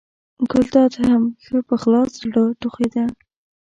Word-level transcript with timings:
ګلداد 0.51 0.93
هم 1.05 1.23
ښه 1.43 1.57
په 1.67 1.75
خلاص 1.81 2.09
زړه 2.23 2.43
ټوخېده. 2.59 3.05